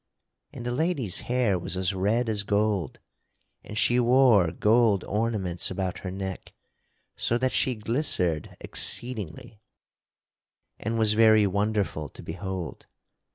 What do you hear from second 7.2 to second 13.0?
that she glistered exceedingly and was very wonderful to behold.